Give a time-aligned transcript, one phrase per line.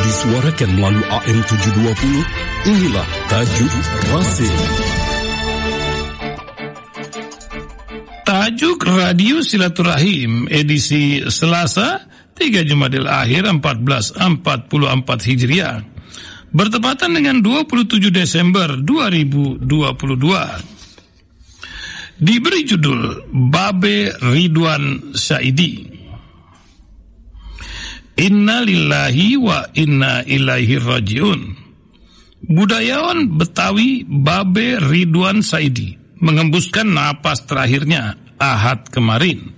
[0.00, 3.72] disuarakan melalui AM 720, inilah Tajuk
[4.08, 4.56] Rasim.
[8.24, 12.06] Tajuk Radio Silaturahim edisi Selasa
[12.38, 14.16] 3 Jumadil Akhir 1444
[15.28, 15.82] Hijriah.
[16.50, 19.66] Bertepatan dengan 27 Desember 2022
[22.20, 25.89] diberi judul Babe Ridwan Saidi
[28.20, 31.40] Inna lillahi wa inna ilaihi rajiun
[32.44, 39.56] Budayawan Betawi Babe Ridwan Saidi mengembuskan napas terakhirnya Ahad kemarin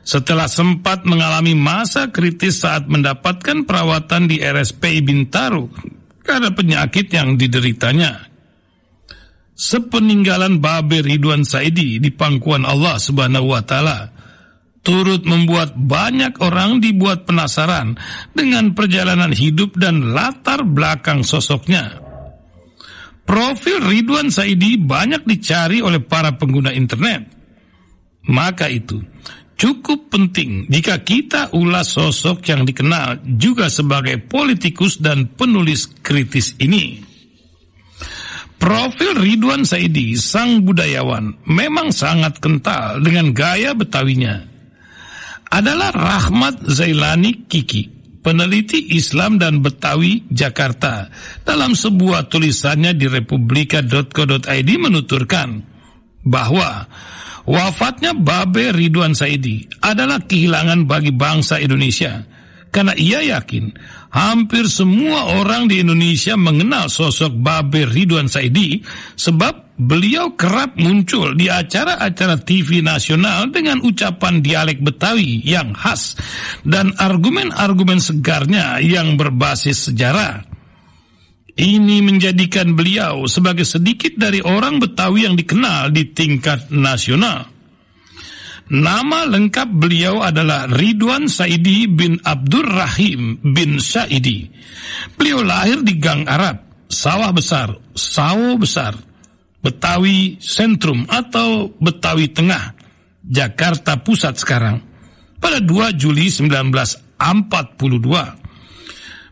[0.00, 5.68] setelah sempat mengalami masa kritis saat mendapatkan perawatan di RSPI Bintaro
[6.24, 8.26] karena penyakit yang dideritanya.
[9.60, 14.08] Sepeninggalan Babe Ridwan Saidi di pangkuan Allah Subhanahu wa taala
[14.80, 18.00] turut membuat banyak orang dibuat penasaran
[18.32, 22.00] dengan perjalanan hidup dan latar belakang sosoknya.
[23.28, 27.30] Profil Ridwan Saidi banyak dicari oleh para pengguna internet.
[28.26, 28.98] Maka itu,
[29.54, 37.06] cukup penting jika kita ulas sosok yang dikenal juga sebagai politikus dan penulis kritis ini.
[38.60, 44.49] Profil Ridwan Saidi, sang budayawan, memang sangat kental dengan gaya betawinya.
[45.50, 47.90] Adalah Rahmat Zailani Kiki,
[48.22, 51.10] peneliti Islam dan Betawi Jakarta,
[51.42, 55.58] dalam sebuah tulisannya di republika.co.id menuturkan
[56.22, 56.86] bahwa
[57.50, 62.22] Wafatnya Babe Ridwan Saidi adalah kehilangan bagi bangsa Indonesia.
[62.70, 63.74] Karena ia yakin
[64.14, 68.78] hampir semua orang di Indonesia mengenal sosok Babe Ridwan Saidi
[69.18, 76.20] sebab beliau kerap muncul di acara-acara TV nasional dengan ucapan dialek Betawi yang khas
[76.68, 80.44] dan argumen-argumen segarnya yang berbasis sejarah.
[81.56, 87.48] Ini menjadikan beliau sebagai sedikit dari orang Betawi yang dikenal di tingkat nasional.
[88.70, 94.46] Nama lengkap beliau adalah Ridwan Saidi bin Abdurrahim bin Saidi.
[95.18, 98.94] Beliau lahir di Gang Arab, Sawah Besar, Sawo Besar,
[99.60, 102.72] Betawi Sentrum atau Betawi Tengah,
[103.20, 104.80] Jakarta Pusat sekarang,
[105.36, 107.20] pada 2 Juli 1942.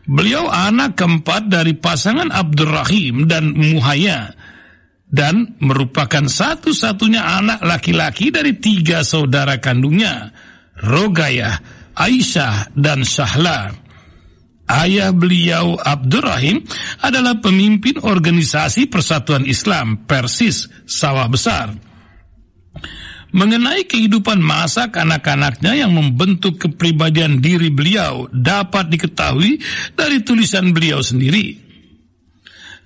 [0.09, 4.33] Beliau anak keempat dari pasangan Abdurrahim dan Muhaya
[5.09, 10.29] dan merupakan satu-satunya anak laki-laki dari tiga saudara kandungnya,
[10.77, 11.57] Rogayah,
[11.97, 13.88] Aisyah, dan Sahla.
[14.69, 16.61] Ayah beliau Abdurrahim
[17.01, 21.73] adalah pemimpin organisasi Persatuan Islam Persis Sawah Besar
[23.29, 29.61] mengenai kehidupan masa kanak-kanaknya yang membentuk kepribadian diri beliau dapat diketahui
[29.93, 31.69] dari tulisan beliau sendiri.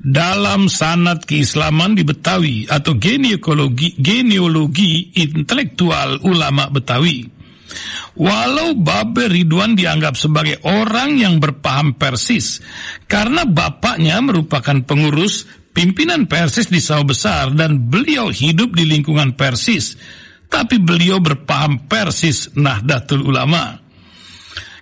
[0.04, 7.24] Dalam sanat keislaman di Betawi atau genealogi, genealogi intelektual ulama Betawi,
[8.13, 12.62] Walau Babe Ridwan dianggap sebagai orang yang berpaham Persis
[13.09, 19.97] karena bapaknya merupakan pengurus pimpinan Persis di Sawah Besar dan beliau hidup di lingkungan Persis
[20.53, 23.81] tapi beliau berpaham persis Nahdlatul Ulama.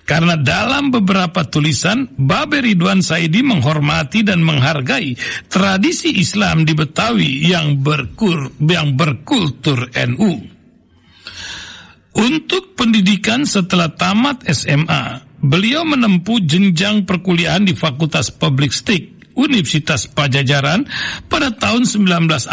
[0.03, 5.15] Karena dalam beberapa tulisan, Babe Ridwan Saidi menghormati dan menghargai
[5.47, 10.50] tradisi Islam di Betawi yang, berkur, yang berkultur NU.
[12.11, 20.83] Untuk pendidikan setelah tamat SMA, beliau menempuh jenjang perkuliahan di Fakultas Public Stick Universitas Pajajaran
[21.31, 22.51] pada tahun 1962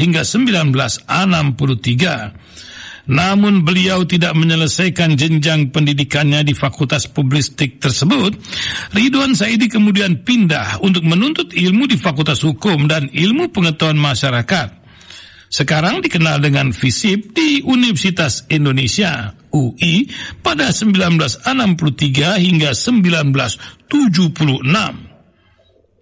[0.00, 3.04] hingga 1963.
[3.04, 8.32] Namun beliau tidak menyelesaikan jenjang pendidikannya di Fakultas Publistik tersebut.
[8.96, 14.83] Ridwan Saidi kemudian pindah untuk menuntut ilmu di Fakultas Hukum dan Ilmu Pengetahuan Masyarakat.
[15.54, 20.10] Sekarang dikenal dengan FISIP di Universitas Indonesia UI
[20.42, 23.86] pada 1963 hingga 1976.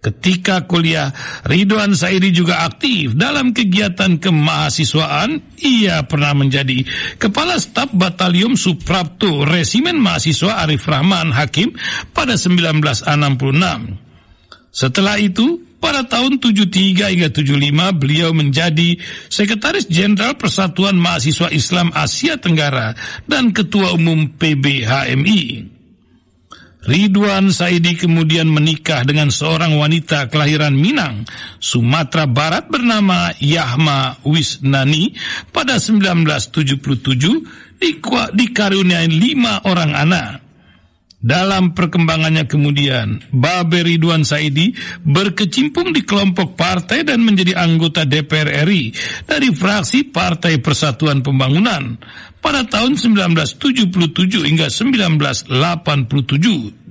[0.01, 1.13] Ketika kuliah,
[1.45, 5.61] Ridwan Saidi juga aktif dalam kegiatan kemahasiswaan.
[5.61, 6.81] Ia pernah menjadi
[7.21, 11.77] Kepala Staf Batalium Suprapto Resimen Mahasiswa Arif Rahman Hakim
[12.09, 14.01] pada 1966.
[14.73, 18.95] Setelah itu, pada tahun 73 hingga 75 beliau menjadi
[19.27, 22.95] Sekretaris Jenderal Persatuan Mahasiswa Islam Asia Tenggara
[23.27, 25.73] dan Ketua Umum PBHMI.
[26.83, 31.23] Ridwan Saidi kemudian menikah dengan seorang wanita kelahiran Minang,
[31.59, 35.15] Sumatera Barat bernama Yahma Wisnani
[35.51, 37.79] pada 1977
[38.35, 40.42] dikaruniai lima orang anak.
[41.23, 44.75] Dalam perkembangannya kemudian, Babe Ridwan Saidi
[45.07, 48.91] berkecimpung di kelompok partai dan menjadi anggota DPR RI
[49.23, 51.95] dari fraksi Partai Persatuan Pembangunan
[52.43, 53.55] pada tahun 1977
[54.43, 55.47] hingga 1987,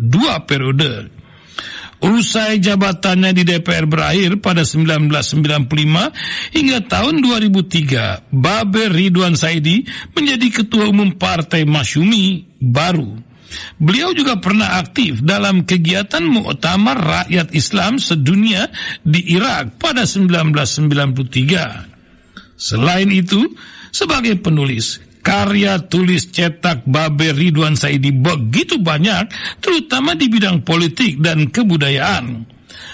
[0.01, 1.13] dua periode.
[2.03, 9.85] Usai jabatannya di DPR berakhir pada 1995 hingga tahun 2003, Babe Ridwan Saidi
[10.17, 13.32] menjadi ketua umum Partai Masyumi baru.
[13.77, 18.71] Beliau juga pernah aktif dalam kegiatan Muktamar Rakyat Islam sedunia
[19.03, 22.57] di Irak pada 1993.
[22.57, 23.57] Selain itu,
[23.91, 29.29] sebagai penulis, karya tulis cetak Babe Ridwan Saidi begitu banyak,
[29.63, 32.47] terutama di bidang politik dan kebudayaan.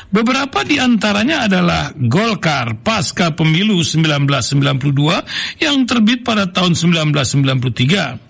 [0.09, 8.28] Beberapa di antaranya adalah Golkar pasca pemilu 1992 yang terbit pada tahun 1993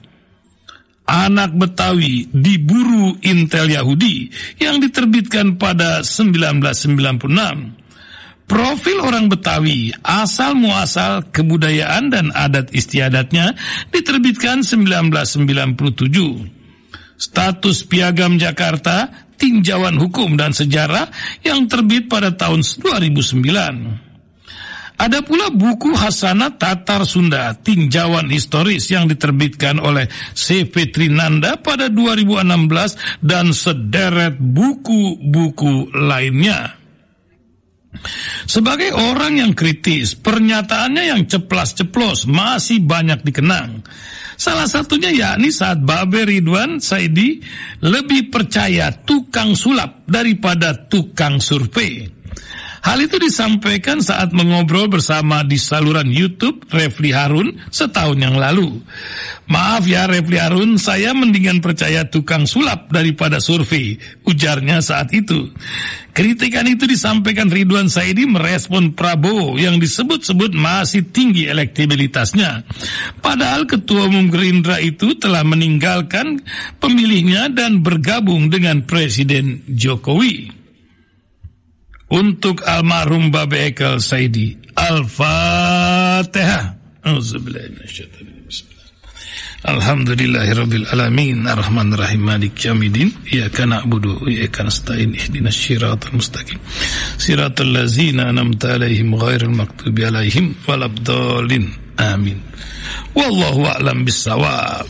[1.08, 4.28] Anak Betawi diburu Intel Yahudi
[4.60, 7.24] yang diterbitkan pada 1996.
[8.48, 13.56] Profil orang Betawi, asal muasal kebudayaan dan adat istiadatnya
[13.88, 16.48] diterbitkan 1997.
[17.16, 21.12] Status Piagam Jakarta, Tinjauan Hukum dan Sejarah
[21.44, 24.07] yang terbit pada tahun 2009.
[24.98, 33.22] Ada pula buku Hasanah Tatar Sunda, tinjauan historis yang diterbitkan oleh CV Trinanda pada 2016
[33.22, 36.74] dan sederet buku-buku lainnya.
[38.50, 43.86] Sebagai orang yang kritis, pernyataannya yang ceplas-ceplos masih banyak dikenang.
[44.38, 47.42] Salah satunya yakni saat Babe Ridwan Saidi
[47.82, 52.17] lebih percaya tukang sulap daripada tukang survei.
[52.78, 58.78] Hal itu disampaikan saat mengobrol bersama di saluran YouTube Refli Harun setahun yang lalu.
[59.48, 63.96] Maaf ya Refli Harun, saya mendingan percaya tukang sulap daripada survei,
[64.28, 65.48] ujarnya saat itu.
[66.12, 72.66] Kritikan itu disampaikan Ridwan Saidi merespon Prabowo yang disebut-sebut masih tinggi elektabilitasnya.
[73.22, 76.42] Padahal Ketua Umum Gerindra itu telah meninggalkan
[76.82, 80.57] pemilihnya dan bergabung dengan Presiden Jokowi
[82.08, 84.56] untuk almarhum Babe Ekel Saidi.
[84.76, 86.74] Al-Fatihah.
[89.58, 91.44] Alhamdulillahirabbil alamin.
[91.50, 95.18] Arrahman rahim malik yaumiddin iyyaka na'budu wa iyyaka nasta'in.
[95.18, 96.62] Ihdinas siratal mustaqim.
[97.18, 101.74] Siratal ladzina an'amta 'alaihim ghairil maghdubi 'alaihim waladdallin.
[101.98, 102.38] Amin.
[103.18, 104.86] Wallahu a'lam bissawab